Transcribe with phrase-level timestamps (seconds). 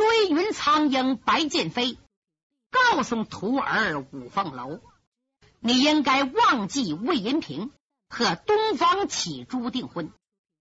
[0.00, 1.98] 追云苍鹰白剑飞。
[2.70, 4.80] 告诉徒儿五凤楼，
[5.58, 7.70] 你应该忘记魏银平
[8.08, 10.10] 和东方启珠订婚，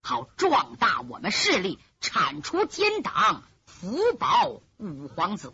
[0.01, 5.53] 好壮大我们势力，铲除奸党，福保五皇子。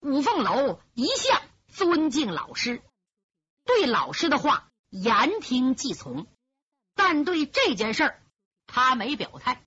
[0.00, 2.82] 五凤楼一向尊敬老师，
[3.64, 6.26] 对老师的话言听计从，
[6.94, 8.22] 但对这件事儿
[8.66, 9.64] 他没表态，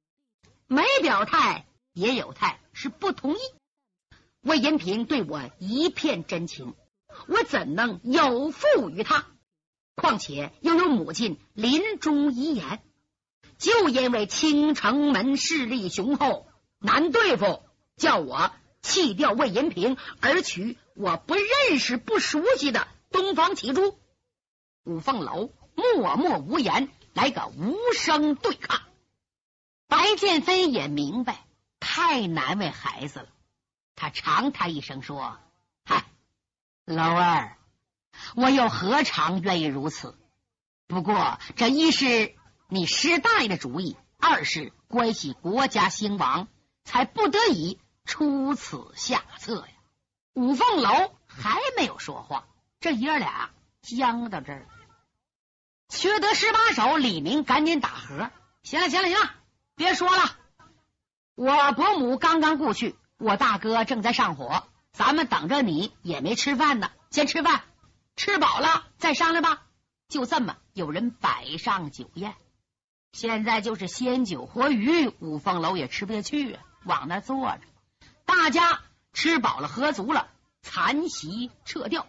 [0.67, 1.65] 没表态
[2.01, 2.57] 也有态。
[2.73, 3.37] 是不同意。
[4.39, 6.73] 魏延平对我一片真情，
[7.27, 9.27] 我怎能有负于他？
[9.93, 12.81] 况且又有母亲临终遗言，
[13.57, 16.47] 就因为青城门势力雄厚，
[16.79, 17.61] 难对付，
[17.97, 23.99] 叫我弃掉魏延平，而娶我不认识、不熟悉的东方启珠。
[24.85, 28.81] 五凤楼默默无言，来个无声对抗。
[29.87, 31.45] 白剑飞也明白。
[31.81, 33.27] 太难为孩子了，
[33.95, 35.39] 他长叹一声说
[35.83, 36.05] ：“嗨，
[36.85, 37.57] 老二，
[38.35, 40.17] 我又何尝愿意如此？
[40.87, 42.35] 不过这一是
[42.69, 46.47] 你师大爷的主意，二是关系国家兴亡，
[46.85, 49.73] 才不得已出此下策呀。”
[50.33, 52.47] 五凤楼还没有说话，
[52.79, 53.49] 这爷俩
[53.81, 54.67] 僵到这儿。
[55.89, 58.31] 缺德十八手李明赶紧打和
[58.63, 59.33] ：“行了，行了，行了，
[59.75, 60.37] 别说了。”
[61.35, 67.63] 我伯母刚刚过去，我大哥正在上火，咱们等着你也没吃饭呢，先吃饭，
[68.15, 69.63] 吃饱了再商量吧。
[70.09, 72.35] 就这么，有人摆上酒宴，
[73.13, 77.61] 现在就是鲜酒活鱼，五凤楼也吃不下去啊，往那坐着。
[78.25, 78.81] 大家
[79.13, 80.27] 吃饱了喝足了，
[80.61, 82.07] 残席撤掉，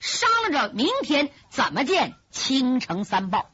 [0.00, 3.50] 商量着明天怎么见青城三豹。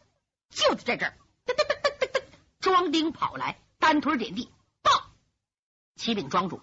[0.49, 2.23] 就在这儿，噔噔噔噔噔噔，
[2.61, 4.51] 庄丁跑来，单腿点地。
[5.97, 6.61] 启禀庄主，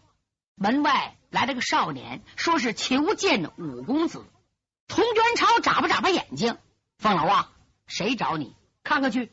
[0.56, 4.26] 门外来了个少年，说是求见五公子。
[4.88, 6.58] 童元超眨巴眨巴眼睛，
[6.98, 7.52] 凤楼啊，
[7.88, 8.56] 谁找你？
[8.84, 9.32] 看看去。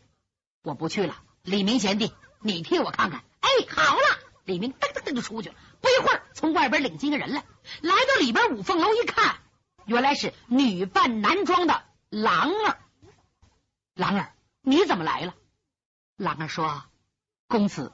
[0.63, 1.23] 我不去了。
[1.43, 3.25] 李明贤弟，你替我看看。
[3.41, 4.03] 哎，好了。
[4.45, 5.57] 李明噔噔噔就出去了。
[5.81, 7.45] 不一会儿，从外边领进个人来，
[7.81, 9.41] 来到里边五凤楼一看，
[9.85, 12.79] 原来是女扮男装的狼儿。
[13.95, 15.35] 狼儿，你怎么来了？
[16.17, 16.85] 狼儿说
[17.49, 17.93] ：“公子。”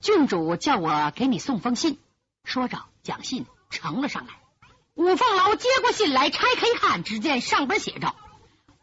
[0.00, 1.98] 郡主叫我给你送封信，
[2.44, 4.34] 说着将信呈了上来。
[4.94, 8.14] 五凤楼接过信来，拆开看，只见上边写着：“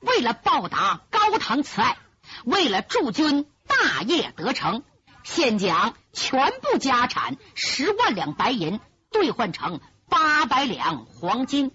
[0.02, 1.98] 为了报答高堂慈爱，
[2.46, 4.84] 为了助君大业得成，
[5.24, 8.80] 现将全部家产十万两白银
[9.12, 11.72] 兑换成八百两黄金，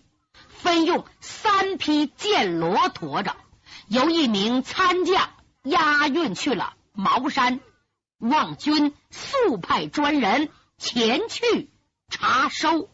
[0.48, 3.36] 分用三匹剑骡驮着，
[3.86, 5.30] 由一名参将
[5.62, 7.60] 押运去了茅山。”
[8.18, 11.70] 望君速派专人前去
[12.08, 12.90] 查收。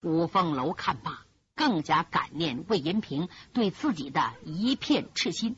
[0.00, 5.56] 五凤楼看罢，更加感念魏银平对自己的一片痴心。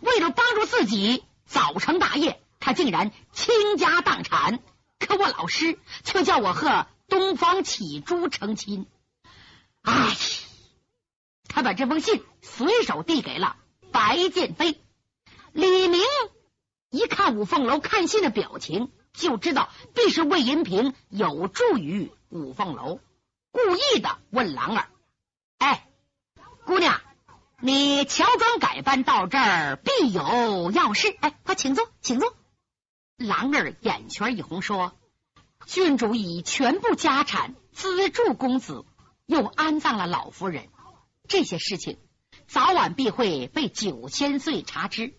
[0.00, 4.60] 为了帮助自己早成大业，他竟然倾家荡产。
[4.98, 8.86] 可我老师却叫我和东方启珠成亲。
[9.82, 10.16] 唉，
[11.48, 13.56] 他把这封信随手递给了
[13.90, 14.80] 白剑飞、
[15.52, 16.00] 李明。
[16.92, 23.00] 一看五凤楼看信的表情，就知道必是魏银平有助于五凤楼，
[23.50, 24.88] 故意的问郎儿
[25.56, 25.88] ：“哎，
[26.66, 27.00] 姑娘，
[27.60, 31.16] 你乔装改扮到这儿，必有要事？
[31.20, 32.36] 哎，快请坐，请坐。”
[33.16, 34.92] 郎儿眼圈一红，说
[35.64, 38.84] ：“郡主以全部家产资助公子，
[39.24, 40.68] 又安葬了老夫人，
[41.26, 41.96] 这些事情
[42.48, 45.14] 早晚必会被九千岁查知。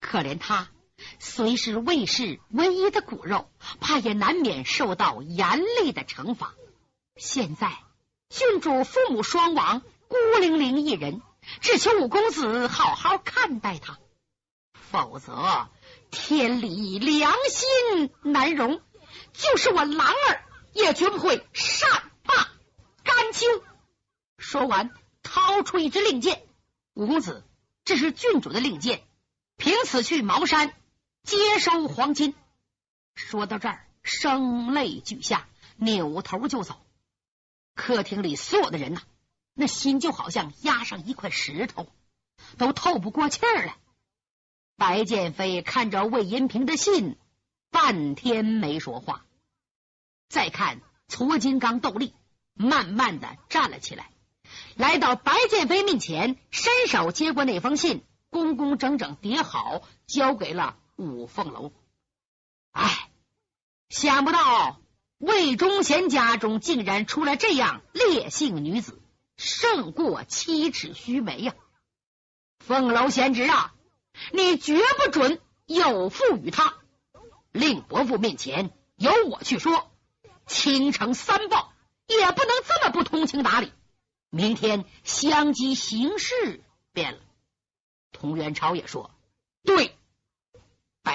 [0.00, 0.68] 可怜他。”
[1.18, 6.54] 虽是魏氏唯一的骨肉，怕也难免受到严厉的惩罚。
[7.16, 7.72] 现在
[8.30, 11.20] 郡主父母双亡，孤零零一人，
[11.60, 13.98] 只求五公子好好看待他，
[14.72, 15.68] 否则
[16.10, 18.80] 天理良心难容。
[19.32, 22.48] 就是我郎儿也绝不会善罢
[23.02, 23.46] 甘休。
[24.38, 24.90] 说完，
[25.22, 26.42] 掏出一支令箭
[26.94, 27.44] ：“五公子，
[27.84, 29.02] 这是郡主的令箭，
[29.56, 30.74] 凭此去茅山。”
[31.26, 32.34] 接收黄金，
[33.16, 36.80] 说到这儿，声泪俱下，扭头就走。
[37.74, 39.02] 客厅里所有的人呐，
[39.52, 41.88] 那心就好像压上一块石头，
[42.58, 43.76] 都透不过气儿来。
[44.76, 47.16] 白剑飞看着魏银平的信，
[47.72, 49.24] 半天没说话。
[50.28, 52.14] 再看矬金刚斗笠，
[52.54, 54.12] 慢慢的站了起来，
[54.76, 60.78] 来到白剑飞面前，伸手接过那封信，工工整整叠好，交给了。
[60.96, 61.72] 五凤楼，
[62.72, 63.10] 哎，
[63.88, 64.80] 想不到
[65.18, 69.00] 魏忠贤家中竟然出了这样烈性女子，
[69.36, 71.54] 胜过七尺须眉呀！
[72.58, 73.74] 凤楼贤侄啊，
[74.32, 76.74] 你绝不准有负于他。
[77.52, 79.90] 令伯父面前由我去说，
[80.46, 81.72] 倾城三报
[82.06, 83.72] 也不能这么不通情达理。
[84.30, 86.62] 明天相机行事
[86.92, 87.20] 变了。
[88.12, 89.10] 童元超也说
[89.62, 89.95] 对，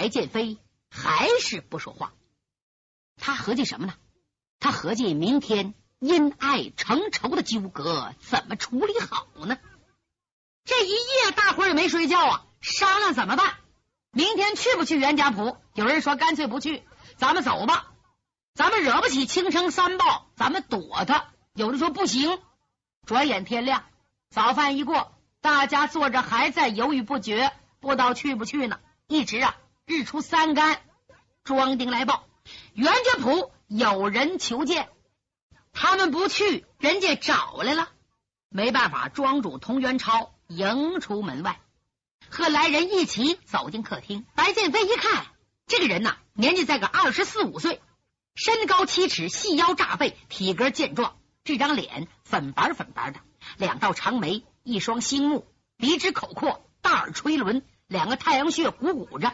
[0.02, 0.58] 白剑飞
[0.90, 2.14] 还是不说话。
[3.18, 3.94] 他合计什么呢？
[4.60, 9.60] 他合计明天因爱成仇的纠葛怎么处理好呢？
[10.66, 13.58] 这一夜大伙也没睡觉啊，商量怎么办。
[14.12, 15.62] 明天去不去袁家堡？
[15.76, 16.82] 有人说干脆不去，
[17.18, 17.92] 咱们走吧。
[18.56, 21.28] 咱们惹不起青城三豹，咱们躲他。
[21.54, 22.40] 有的说不行。
[23.06, 23.84] 转眼天亮，
[24.32, 28.80] 早饭一过，大家坐着还在犹豫不决，不知道去不去呢。
[29.08, 29.58] 一直啊，
[29.92, 30.80] 日出三竿，
[31.44, 32.26] 庄丁来报，
[32.74, 34.88] 袁家堡有人求见，
[35.74, 37.90] 他们不去，人家找来了。
[38.48, 41.60] 没办法，庄主童元超迎出门外。
[42.30, 45.26] 和来人一起走进客厅，白建飞一看，
[45.68, 47.82] 这个人呐，年纪在个二十四五岁，
[48.34, 53.20] 身高七尺，细腰炸背，体格健壮，这张脸粉白粉白的，
[53.58, 55.46] 两道长眉，一双星目，
[55.76, 59.34] 鼻直口阔，大耳垂轮，两个太阳穴鼓鼓着。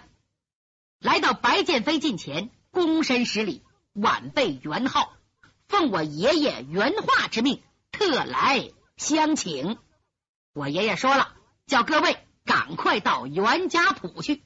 [0.99, 3.63] 来到白剑飞近前，躬身施礼
[3.94, 5.13] ：“晚辈袁浩，
[5.67, 7.61] 奉我爷爷原话之命，
[7.91, 9.77] 特来相请。
[10.53, 11.33] 我爷爷说了，
[11.65, 12.17] 叫各位。”
[12.47, 14.41] 赶快到袁家堡去，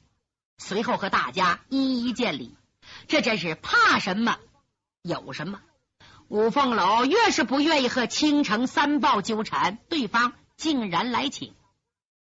[0.58, 2.56] 随后和大家一一见礼。
[3.06, 4.38] 这真是怕什么
[5.02, 5.60] 有什么。
[6.26, 11.54] 五凤楼越是不愿意和青城三豹纠缠，对方竟然来请。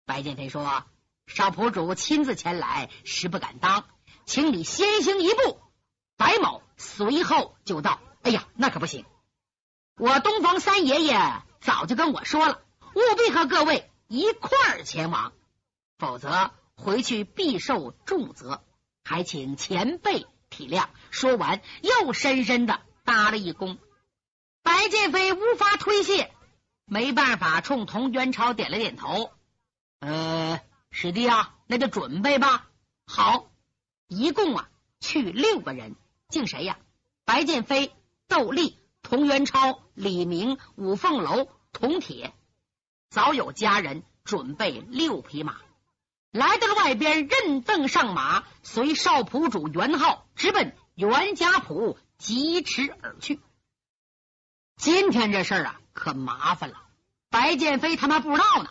[0.06, 0.86] 白剑飞说
[1.28, 3.84] ：“少堡主亲自前来，实不敢当，
[4.26, 5.60] 请你先行一步。”
[6.18, 9.06] 白某随后就道：“哎呀，那可不行！
[9.98, 11.18] 我东方三爷爷
[11.62, 12.62] 早就跟我说了，
[12.94, 15.34] 务必和各位一块儿前往。”
[15.98, 18.62] 否则回去必受重责，
[19.06, 20.88] 还请前辈体谅。
[21.10, 23.78] 说完，又深深的搭了一躬。
[24.62, 26.34] 白剑飞无法推卸，
[26.84, 29.32] 没办法，冲童元超点了点头。
[30.00, 30.60] 呃，
[30.92, 32.68] 师弟啊，那就准备吧。
[33.06, 33.48] 好，
[34.08, 34.70] 一共啊
[35.00, 35.96] 去六个人，
[36.30, 36.78] 敬谁呀？
[37.26, 37.92] 白剑飞、
[38.28, 42.34] 窦立、童元超、李明、五凤楼、童铁，
[43.10, 45.58] 早有家人准备六匹马。
[46.32, 53.40] 来到了外边，任凳上马，随少仆主袁浩直奔袁家堡疾驰而去。
[54.76, 56.82] 今天这事儿啊，可麻烦了。
[57.30, 58.70] 白剑飞他妈不知道呢。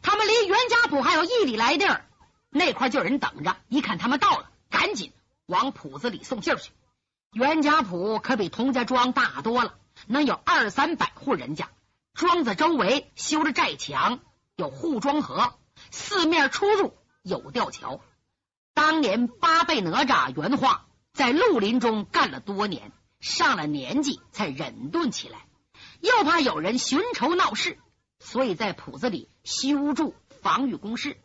[0.00, 2.06] 他们离袁家堡还有一里来地儿，
[2.48, 3.56] 那块就有人等着。
[3.68, 5.12] 一看他们到了，赶紧
[5.46, 6.72] 往铺子里送信去。
[7.32, 9.74] 袁家铺可比童家庄大多了，
[10.06, 11.70] 能有二三百户人家。
[12.14, 14.20] 庄子周围修着寨墙，
[14.56, 15.54] 有护庄河。
[15.90, 18.00] 四面出入有吊桥。
[18.74, 25.46] 当年八倍哪吒原话，在绿林中干了多年，上了年纪才忍钝起来，
[26.00, 27.78] 又怕有人寻仇闹事，
[28.18, 31.16] 所以在铺子里修筑防御工事。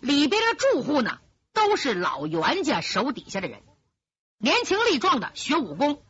[0.00, 1.18] 里边的住户呢，
[1.58, 3.62] 都是老袁家手底下的人，
[4.38, 6.02] 年轻力壮的学武功，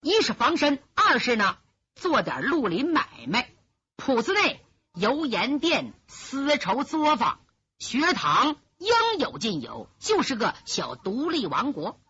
[0.00, 1.58] 一是防身，二是呢
[1.96, 3.50] 做点绿林买卖。
[3.96, 4.64] 铺子内。
[4.94, 7.38] 油盐店、丝绸作坊、
[7.78, 12.00] 学堂，应有尽有，就是个小独立王国。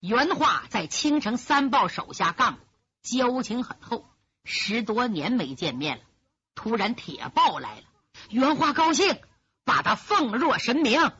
[0.00, 2.60] 原话在青城三豹手下干过，
[3.02, 4.08] 交情很厚，
[4.42, 6.02] 十多年没见面了。
[6.56, 7.84] 突然铁豹来了，
[8.28, 9.20] 原话高兴，
[9.64, 11.12] 把他奉若神明，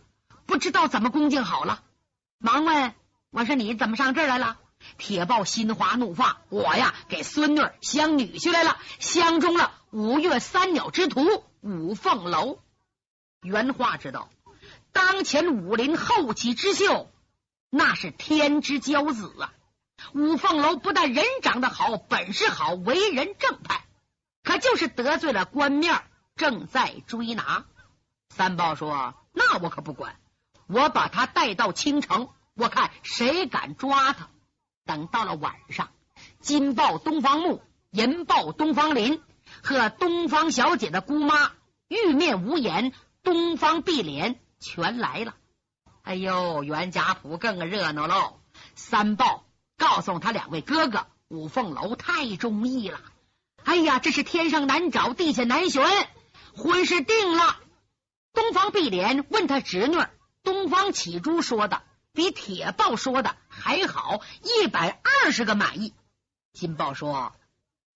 [0.46, 1.82] 不知道怎么恭敬好了。
[2.38, 2.94] 忙问
[3.30, 4.58] ：“我说你怎么上这儿来了？”
[4.98, 12.58] 铁豹心花怒放：“我呀，给孙女相女婿来了，相中了。”五岳三鸟之徒五凤楼，
[13.40, 14.28] 原话知道，
[14.92, 17.10] 当前武林后起之秀，
[17.70, 19.52] 那是天之骄子啊！
[20.12, 23.86] 五凤楼不但人长得好，本事好，为人正派，
[24.42, 26.02] 可就是得罪了官面，
[26.34, 27.64] 正在追拿。
[28.28, 30.16] 三宝说：“那我可不管，
[30.66, 34.28] 我把他带到青城，我看谁敢抓他。”
[34.84, 35.90] 等到了晚上，
[36.40, 39.22] 金豹东方木，银豹东方林。
[39.62, 41.52] 和东方小姐的姑妈
[41.88, 42.92] 玉面无言，
[43.22, 45.34] 东方碧莲全来了。
[46.02, 48.40] 哎呦，袁家堡更热闹喽！
[48.74, 49.44] 三豹
[49.78, 53.00] 告诉他两位哥哥，五凤楼太中意了。
[53.62, 55.82] 哎呀，这是天上难找，地下难寻，
[56.56, 57.56] 婚事定了。
[58.32, 60.10] 东方碧莲问他侄女儿，
[60.46, 65.92] 东方启珠说的比铁豹说的还好，一百二十个满意。
[66.52, 67.32] 金豹说：“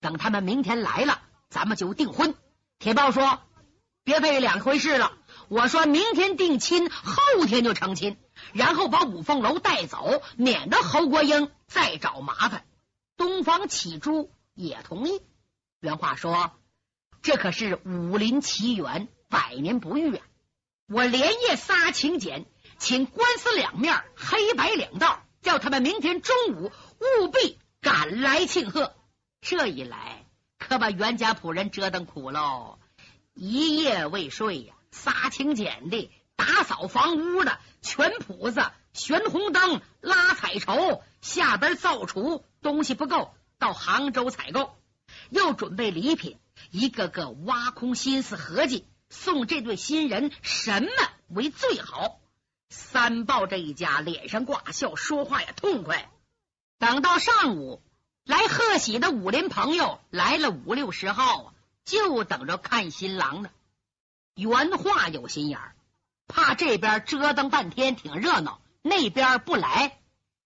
[0.03, 2.35] 等他们明天来了，咱们就订婚。”
[2.81, 3.41] 铁豹说
[4.03, 5.13] ：“别费两回事了，
[5.47, 8.19] 我说明天定亲，后天就成亲，
[8.53, 12.67] 然后把五凤楼带走，免得侯国英再找麻烦。”
[13.17, 15.23] 东方启珠也同意。
[15.79, 16.51] 原话说
[17.23, 20.27] ：“这可是武林奇缘，百年不遇啊！
[20.93, 28.95] 我连夜撒请柬，请官司两面黑白两道，叫他们明天中午务必。”赶来庆贺，
[29.41, 30.27] 这一来
[30.59, 32.79] 可把袁家仆人折腾苦喽，
[33.33, 44.77] 一夜未睡呀，撒请柬的、打扫房屋的、全铺子、悬红灯、拉彩绸、下边造厨，东西不够，到杭州采购，
[45.31, 46.39] 又准备礼品，
[46.71, 50.89] 一个个挖空心思合计，送这对新人什么
[51.29, 52.19] 为最好？
[52.71, 56.11] 三豹这一家脸上挂笑，说话也痛快。
[56.79, 57.83] 等到上午，
[58.25, 61.53] 来贺喜的武林朋友来了五六十号啊，
[61.85, 63.51] 就等着看新郎呢。
[64.37, 65.75] 原话有心眼儿，
[66.29, 69.99] 怕这边折腾半天挺热闹，那边不来，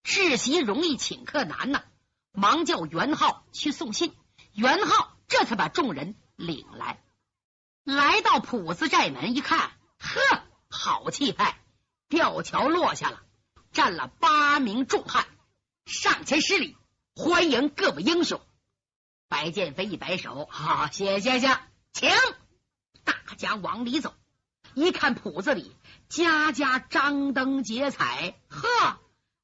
[0.03, 1.85] 世袭容易请客难呐。
[2.33, 4.17] 忙叫袁浩去送信，
[4.55, 7.01] 袁浩这才把众人领来。
[7.85, 11.61] 来到铺子寨门一看，呵，好气派！
[12.09, 13.21] 吊桥落下了，
[13.73, 15.27] 站了八名壮汉。
[15.85, 16.79] 上前施礼，
[17.15, 18.41] 欢迎各位英雄。
[19.29, 21.59] 白剑飞一摆手，好，谢谢谢，
[21.93, 22.09] 请
[23.05, 24.15] 大家往里走。
[24.73, 25.77] 一看铺子里，
[26.09, 28.99] 家家张灯结彩，呵，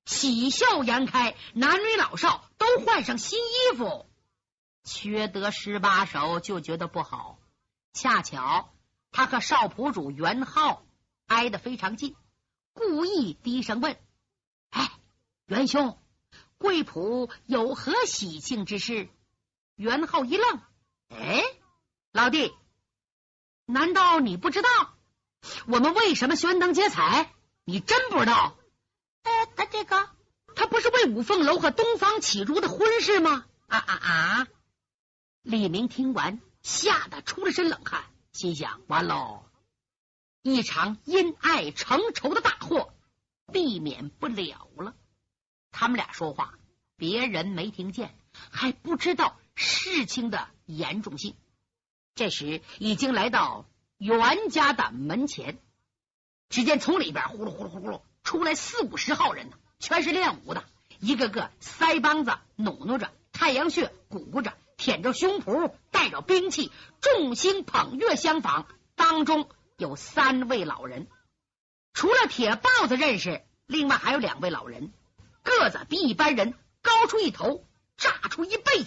[0.06, 4.06] 喜笑颜开，男女老少都换上新衣服。
[4.82, 7.38] 缺德十八手就觉得不好，
[7.92, 8.72] 恰巧
[9.10, 10.84] 他和少仆主袁浩
[11.26, 12.16] 挨得非常近，
[12.72, 13.96] 故意低声问
[14.70, 14.90] ：“哎，
[15.46, 15.96] 袁兄。”
[16.58, 19.08] 贵仆有何喜庆之事？
[19.76, 20.60] 袁浩一愣，
[21.08, 21.42] 哎，
[22.12, 22.54] 老弟，
[23.64, 24.68] 难道你不知道
[25.66, 27.32] 我们为什么悬灯结彩？
[27.64, 28.58] 你真不知道？
[29.22, 30.10] 哎，他这个，
[30.54, 33.46] 他不是为五凤楼和东方启珠的婚事吗？
[33.66, 34.46] 啊啊啊！
[35.40, 39.44] 李明听完，吓得出了身冷汗，心想：完喽，
[40.42, 42.92] 一场因爱成仇的大祸
[43.52, 44.94] 避免不了了。
[45.70, 46.54] 他们俩说话，
[46.96, 51.34] 别人没听见，还不知道事情的严重性。
[52.14, 55.58] 这时已经来到袁家的门前，
[56.48, 60.64] 只见从里边呼噜呼噜呼噜出来四五十号人呢，全是练武的，
[60.98, 66.72] 一个个腮帮子努努着，太阳穴鼓鼓着，舔着胸脯，带着兵器，
[67.02, 68.66] 众星捧月相仿。
[68.96, 71.06] 当中有三位老人，
[71.92, 74.90] 除了铁豹子认识，另外还有两位老人。
[75.42, 77.66] 个子比一般人高出一头，
[77.98, 78.86] 炸出一倍。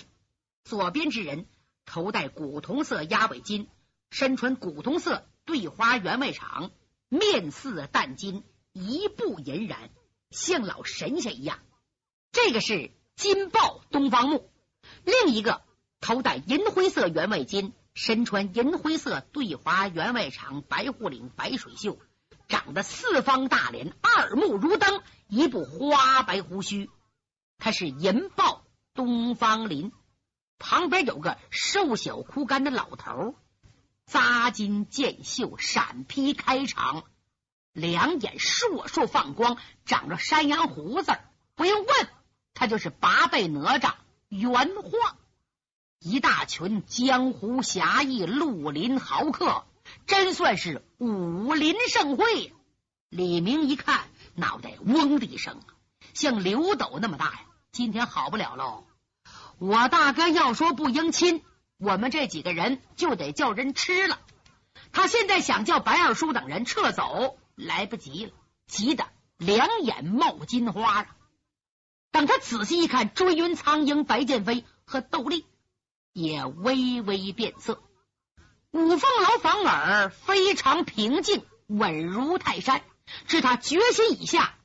[0.63, 1.45] 左边之人
[1.85, 3.67] 头戴古铜色鸭尾巾，
[4.09, 6.71] 身穿古铜色对花员外氅，
[7.07, 9.91] 面似淡金，一步银然，
[10.31, 11.59] 像老神仙一样。
[12.31, 14.50] 这个是金豹东方木。
[15.05, 15.62] 另一个
[16.03, 21.98] 头戴银灰色员外巾，身穿银灰色对华员外氅，白护领白水袖。
[22.50, 26.89] 长得四方大脸，二目如灯，一部花白胡须。
[27.57, 29.93] 他是银豹东方林，
[30.60, 33.36] 旁边有个瘦小枯干的老头，
[34.05, 37.05] 扎金剑袖，闪披开场，
[37.72, 41.17] 两眼烁烁放光，长着山羊胡子。
[41.55, 42.07] 不用问，
[42.53, 43.93] 他就是八辈哪吒
[44.27, 45.17] 原话。
[46.03, 49.63] 一大群江湖侠义、绿林豪客。
[50.05, 52.53] 真算是武林盛会！
[53.10, 55.62] 李明一看，脑袋嗡的一声，
[56.13, 57.39] 像刘斗那么大呀！
[57.72, 58.86] 今天好不了喽！
[59.60, 61.41] 我大哥要说不迎亲，
[61.77, 64.19] 我们这几个人就得叫人吃了。
[64.91, 68.31] 他现在想叫白二叔等人撤走，来不及了，
[68.67, 69.05] 急得
[69.38, 71.15] 两眼冒金花啊！
[72.12, 75.45] 等他仔细一看，追云苍鹰白剑飞和窦丽
[76.13, 77.84] 也微微变色。
[78.72, 82.82] 五凤楼房儿非常平静，稳如泰山。
[83.27, 84.55] 知他决心已下，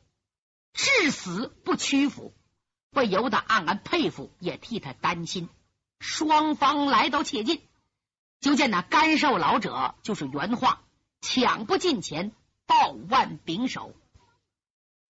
[0.73, 2.35] 至死不屈服，
[2.93, 5.49] 不由得暗暗佩服，也替他担心。
[5.99, 7.61] 双方来到切近，
[8.41, 10.83] 就见那干瘦老者就是原话，
[11.21, 12.33] 抢不近前，
[12.67, 13.93] 抱腕柄手，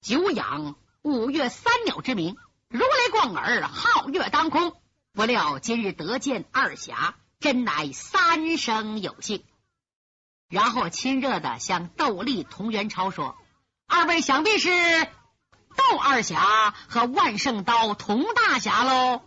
[0.00, 2.36] 久仰五岳三鸟之名，
[2.68, 4.74] 如雷贯耳，皓月当空。
[5.18, 7.16] 不料今日得见二侠。
[7.40, 9.42] 真乃三生有幸，
[10.48, 13.36] 然后亲热的向窦丽、童元超说
[13.88, 19.22] ：“二位想必是窦二侠和万圣刀童大侠喽。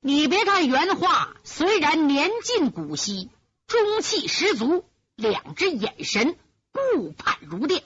[0.00, 3.30] 你别看原话虽然年近古稀，
[3.68, 6.36] 中气十足，两只眼神
[6.72, 7.84] 顾盼如电，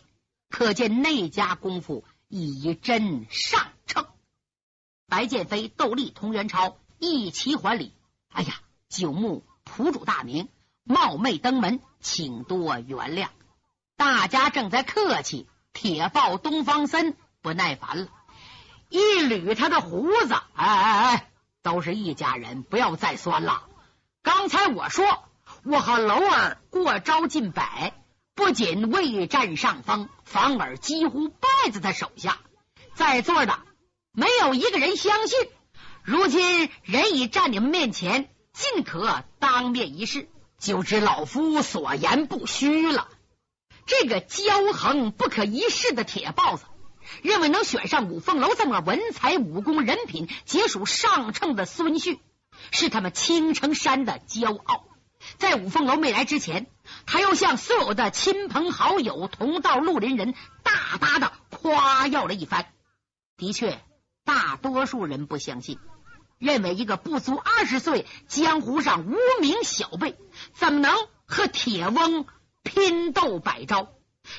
[0.49, 4.06] 可见那家功夫已真上乘。
[5.06, 7.92] 白剑飞、窦立、童元超一齐还礼。
[8.32, 8.54] 哎呀，
[8.88, 10.49] 九牧仆主大名，
[10.85, 13.26] 冒昧登门，请多原谅。
[13.97, 18.09] 大家正在客气，铁豹东方森不耐烦了，
[18.88, 21.30] 一捋他的胡子，哎哎哎！
[21.61, 23.64] 都是一家人，不要再酸了。
[24.23, 25.25] 刚才我说
[25.64, 27.94] 我和楼儿过招近百，
[28.37, 32.38] 不仅未占上风，反而几乎败在他手下。
[32.94, 33.59] 在座的
[34.12, 35.49] 没有一个人相信。
[36.04, 40.28] 如今人已站你们面前，尽可当面一试，
[40.59, 43.09] 就知老夫所言不虚了。
[43.87, 46.64] 这个骄横不可一世的铁豹子。
[47.21, 52.18] 认为能选上五凤楼这么文才武功人品皆属上乘的孙婿，
[52.71, 54.85] 是他们青城山的骄傲。
[55.37, 56.68] 在五凤楼没来之前，
[57.04, 62.66] 他又向所有的亲朋好友、同道路邻人大大的夸耀了一番。
[63.37, 63.80] 的确，
[64.25, 65.78] 大多数人不相信，
[66.43, 70.19] 认为一个不足二十岁、江湖上无名小辈，
[70.55, 70.93] 怎么能
[71.25, 72.27] 和铁翁
[72.65, 73.93] 拼斗百招？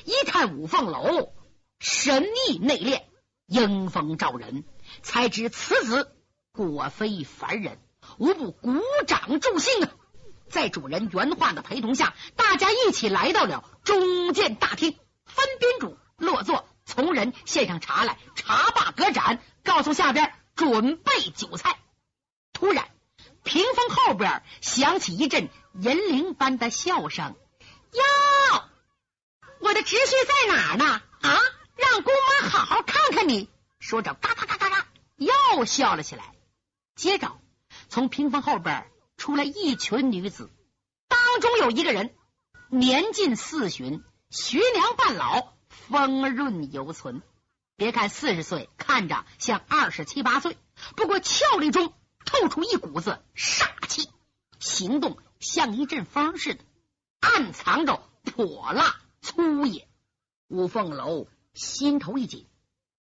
[0.04, 1.32] 一看五凤楼。
[1.80, 3.02] 神秘内敛，
[3.46, 4.64] 英风照人，
[5.02, 6.14] 才知此子
[6.52, 7.78] 果非凡人，
[8.18, 9.90] 无不鼓掌助兴啊！
[10.50, 14.92] 在主人原话的陪同下，大家一起来到了中殿大厅，
[15.24, 21.78] 分宾主落座，从人献上茶来，茶罢隔盏，告诉下边准备酒菜。
[22.54, 22.88] 突然，
[23.42, 27.34] 屏风后边响起一阵银铃般的笑声
[27.92, 28.64] ：“哟，
[29.60, 31.02] 我的侄婿在哪呢？
[31.20, 31.38] 啊？”
[31.76, 33.50] 让姑妈好好看看你。
[33.80, 36.32] 说着，嘎嘎嘎嘎嘎，又笑了起来。
[36.94, 37.36] 接着，
[37.88, 40.48] 从屏风后边出来一群女子，
[41.08, 42.14] 当中有一个人
[42.70, 47.20] 年近四旬，徐娘半老，丰润犹存。
[47.76, 50.56] 别看四十岁，看着像二十七八岁，
[50.94, 51.92] 不过俏丽中
[52.24, 54.08] 透出一股子煞气，
[54.58, 56.64] 行动像一阵风似的，
[57.20, 59.88] 暗藏着泼辣粗野。
[60.48, 61.26] 吴凤楼。
[61.56, 62.48] 心头一紧，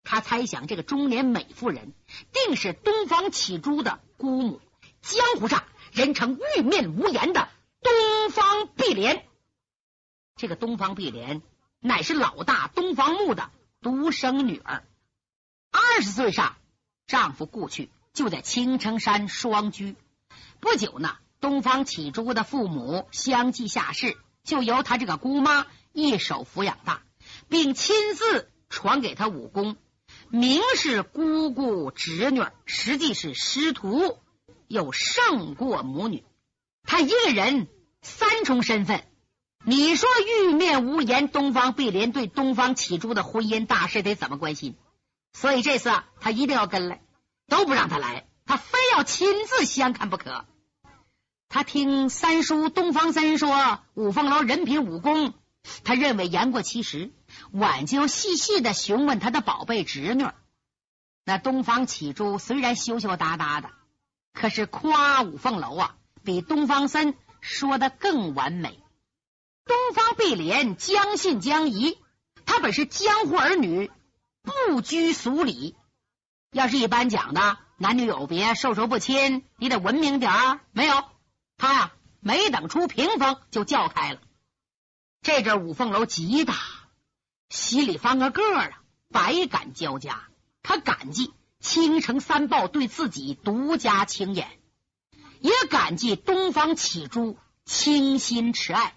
[0.03, 1.95] 他猜想这个中年美妇人
[2.33, 4.61] 定是东方启珠的姑母，
[5.03, 7.49] 江湖上人称玉面无颜的
[7.81, 9.25] 东方碧莲。
[10.35, 11.43] 这个东方碧莲
[11.79, 14.85] 乃是老大东方木的独生女儿，
[15.71, 16.57] 二十岁上
[17.07, 19.97] 丈夫故去，就在青城山双居。
[20.61, 27.03] 不久呢，东方启珠的父母相继下世，就由他这个姑妈一手抚养大。
[27.49, 29.77] 并亲自传给他武功，
[30.29, 34.19] 明是姑姑侄女，实际是师徒，
[34.67, 36.25] 又胜过母女。
[36.83, 37.69] 他一个人
[38.03, 39.05] 三重身份，
[39.65, 44.77] 你说玉面无言，东方碧莲对东方启珠的婚姻大事得怎么关心？
[45.33, 47.03] 所以这次啊他一定要跟来，
[47.51, 50.47] 都不让他来，他非要亲自相看不可。
[51.51, 55.35] 他听三叔东方森说五凤楼人品武功，
[55.85, 57.11] 他认为言过其实。
[57.53, 60.27] 晚就细细的询问他的宝贝侄女，
[61.25, 63.71] 那东方启珠虽然羞羞答答的，
[64.33, 68.81] 可是夸五凤楼啊，比东方森说的更完美。
[69.65, 71.99] 东方碧莲将信将疑，
[72.47, 73.91] 他本是江湖儿女，
[74.43, 75.77] 不拘俗礼。
[76.53, 80.61] 要是一般讲的男女有别，授受不亲，你得文明点儿。
[80.73, 81.05] 没有，
[81.57, 84.21] 他呀，没等出屏风就叫开了。
[85.23, 86.53] 这阵五凤楼急的。
[87.51, 90.29] 心里翻个个儿啊，百感交加。
[90.63, 94.49] 他感激青城三豹对自己独家青眼，
[95.41, 98.95] 也感激东方启珠倾心慈爱，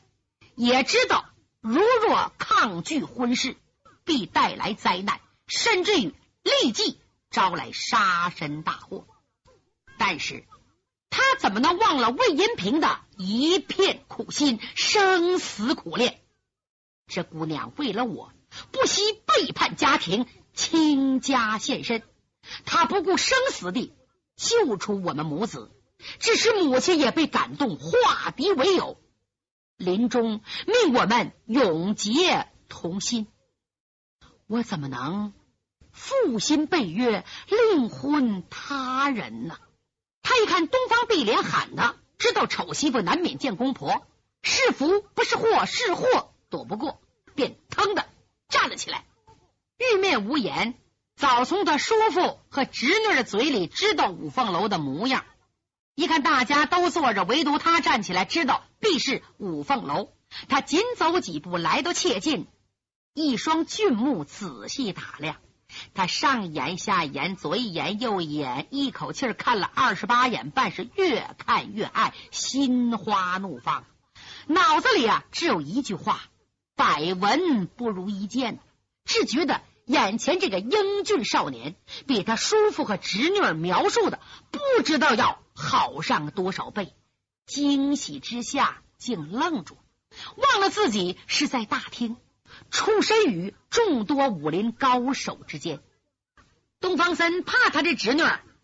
[0.55, 1.25] 也知道
[1.61, 3.57] 如若抗拒婚事，
[4.03, 6.13] 必带来灾难，甚至于
[6.43, 6.99] 立即
[7.33, 9.05] 招来杀身大祸。
[9.97, 10.45] 但是
[11.09, 16.21] 他怎么能忘了魏银平的一片苦心，生死苦恋？
[17.07, 18.31] 这姑娘为了我。
[18.71, 22.03] 不惜背叛家庭，倾家献身，
[22.65, 23.95] 她不顾生死地
[24.35, 25.71] 救出我们母子，
[26.19, 29.01] 致使母亲也被感动，化敌为友，
[29.75, 33.25] 临终命我们永结同心。
[34.45, 35.33] 我怎么能
[35.93, 39.57] 负心背约，另婚他人呢？
[40.21, 44.05] 他一看东方碧莲喊的，知道丑媳妇难免见公婆，
[44.41, 46.99] 是福不是祸，是祸躲不过，
[47.35, 48.05] 便腾的。
[48.49, 49.05] 站了起来，
[49.77, 50.75] 玉面无言，
[51.15, 55.25] 早从他叔父和侄女的嘴里知道五凤楼的模样。
[55.95, 60.09] 一看大家都坐着，唯独他站起来，知道必是五凤楼。
[60.49, 62.47] 他紧走几步，来到切近，
[63.13, 65.37] 一双俊目仔细打量。
[65.93, 73.85] 他上眼下眼，左一眼右一眼，一口气看了二十八眼半，是越看越爱，心花怒放，
[74.47, 76.21] 脑子里啊只有一句话：
[76.75, 78.59] 百闻不如一见，
[79.05, 79.61] 只觉得。
[79.85, 81.75] 眼前这个英俊少年，
[82.07, 86.93] 比他叔父和侄女描述的不知道要好上多少倍。
[87.45, 89.77] 惊喜之下，竟愣住，
[90.37, 92.15] 忘了自己是在大厅，
[92.71, 95.81] 出身于众多武林高手之间。
[96.79, 98.23] 东方森怕他这侄女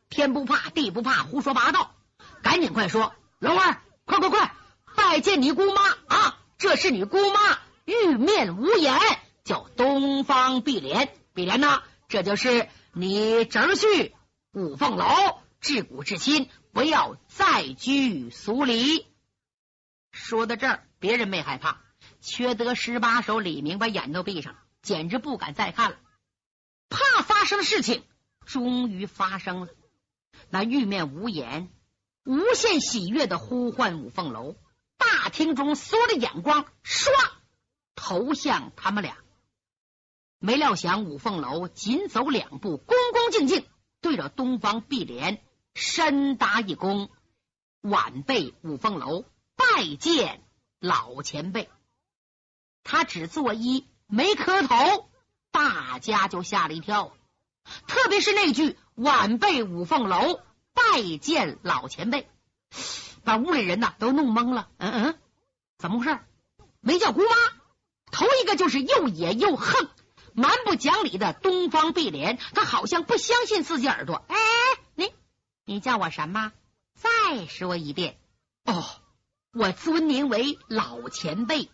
[0.10, 1.96] 天不怕地不怕，胡说八道，
[2.42, 4.56] 赶紧快说：“龙儿，快快快，
[4.96, 6.40] 拜见你姑妈啊！
[6.58, 8.98] 这是你姑妈玉面无眼。”
[9.46, 14.12] 叫东方碧莲，碧莲呐，这就是你侄婿
[14.52, 15.08] 五凤楼，
[15.60, 19.08] 至古至今，不要再拘俗礼。
[20.12, 21.82] 说到这儿，别人没害怕，
[22.22, 25.98] 缺德十八手李明把眼都闭上，简直不敢再看了，
[26.90, 28.04] 怕发生的事情
[28.46, 29.68] 终于发生了。
[30.50, 31.72] 那玉面无言，
[32.24, 34.56] 无限喜悦的呼唤五凤楼，
[34.98, 37.10] 大厅中所有的眼光唰
[37.96, 39.18] 投向他们俩。
[40.40, 43.66] 没料想，五凤楼紧走两步，恭恭敬敬
[44.02, 45.42] 对着东方碧莲
[45.74, 47.10] 深搭一躬，
[47.82, 50.42] 晚辈五凤楼拜见
[50.80, 51.70] 老前辈。
[52.92, 55.08] 他只作揖没磕头，
[55.52, 57.14] 大家就吓了一跳。
[57.86, 60.40] 特别是那句“晚辈五凤楼
[60.74, 62.28] 拜见老前辈”，
[63.24, 64.70] 把屋里人呐都弄懵了。
[64.78, 65.20] 嗯嗯，
[65.78, 66.18] 怎么回事？
[66.82, 67.36] 没叫姑妈，
[68.12, 69.88] 头一个就是又野又横。
[70.34, 74.26] 蛮不讲理的东方碧莲，他好像不相信自己耳朵。
[74.28, 74.36] 哎，
[74.96, 75.14] 你
[75.64, 76.54] 你叫我什么？
[76.96, 78.18] 再说一遍。
[78.66, 78.84] 哦，
[79.54, 81.70] 我尊您为老前辈。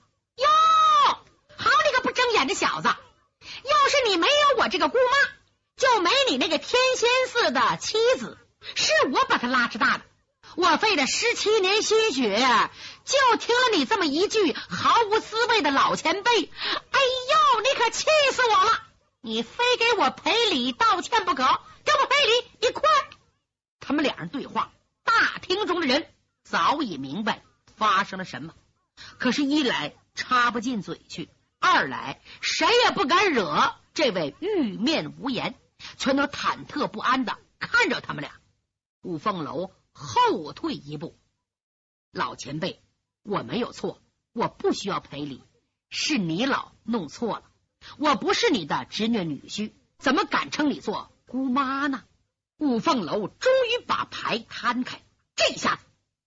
[2.26, 2.88] 睁眼的小子！
[2.88, 5.30] 要是你没有我这个姑妈，
[5.78, 8.38] 就没你那个天仙似的妻子。
[8.74, 10.04] 是我把她拉扯大的，
[10.56, 12.40] 我费了十七年心血，
[13.06, 16.32] 就听了你这么一句毫无滋味的老前辈。
[16.32, 17.00] 哎
[17.54, 18.82] 呦，你可气死我了！
[19.22, 21.44] 你非给我赔礼道歉不可，
[21.84, 22.48] 给我赔礼！
[22.62, 22.90] 你快！
[23.80, 24.72] 他们两人对话，
[25.04, 26.08] 大厅中的人
[26.44, 27.44] 早已明白
[27.78, 28.56] 发生了什么，
[29.20, 31.30] 可是，一来插不进嘴去，
[31.66, 35.56] 二来谁也不敢惹这位玉面无言，
[35.98, 38.34] 全都忐忑不安的看着他们俩。
[39.02, 41.18] 五凤楼后退一步，
[42.12, 42.84] 老前辈，
[43.24, 44.00] 我没有错，
[44.32, 45.44] 我不需要赔礼。
[45.90, 47.44] 是你老弄错了，
[47.98, 52.04] 我不是你的侄女女婿，怎么敢称你做姑妈呢？
[52.58, 55.02] 五凤楼终于把牌摊开，
[55.36, 55.80] 这下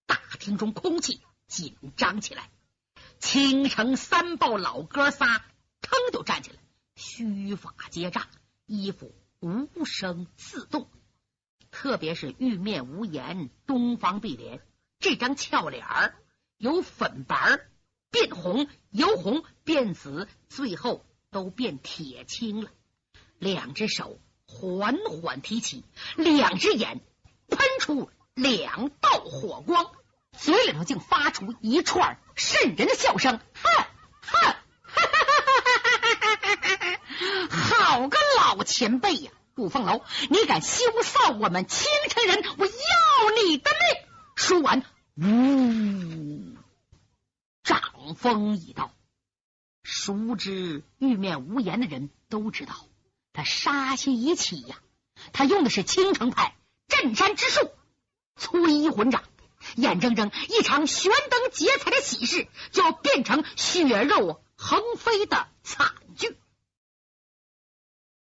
[0.06, 2.50] 大厅中空气紧张起来。
[3.20, 5.44] 青城三豹老哥仨
[5.80, 6.58] 腾就站起来，
[6.94, 8.28] 须发皆炸，
[8.66, 10.88] 衣服无声自动。
[11.70, 14.60] 特别是玉面无言，东方碧莲
[14.98, 16.16] 这张俏脸儿
[16.56, 17.60] 由粉白
[18.10, 22.70] 变红，由红变紫，最后都变铁青了。
[23.38, 25.84] 两只手缓缓提起，
[26.16, 27.00] 两只眼
[27.48, 29.92] 喷出两道火光，
[30.38, 33.84] 嘴里头竟发出一串瘆人的笑声：“哼
[34.22, 34.54] 哼，
[37.50, 39.32] 好个老前辈呀！
[39.56, 42.72] 五凤楼，你敢羞臊我们青城人，我要
[43.42, 43.80] 你的命！”
[44.36, 44.84] 说完，
[45.16, 46.56] 呜。
[47.64, 47.82] 掌
[48.16, 48.92] 风已到，
[49.82, 52.86] 熟知玉面无言的人都知道，
[53.32, 54.76] 他杀心已起呀。
[55.32, 56.54] 他用的是青城派
[56.86, 57.72] 镇山之术，
[58.36, 59.24] 催魂掌，
[59.76, 66.36] 眼睁睁一场悬灯结彩的喜事，就要变成血肉横飞的惨剧。